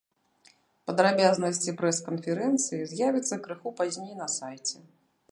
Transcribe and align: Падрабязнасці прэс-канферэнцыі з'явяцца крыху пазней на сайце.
Падрабязнасці 0.89 1.73
прэс-канферэнцыі 1.81 2.87
з'явяцца 2.93 3.35
крыху 3.45 3.75
пазней 3.83 4.15
на 4.23 4.27
сайце. 4.37 4.77